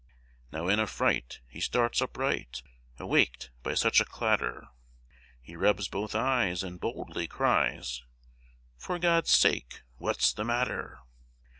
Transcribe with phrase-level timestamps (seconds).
[0.51, 2.63] Now in a fright, he starts upright,
[2.97, 4.69] Awaked by such a clatter;
[5.43, 8.01] He rubs both eyes, and boldly cries,
[8.79, 10.97] "For God's sake, what's the matter?"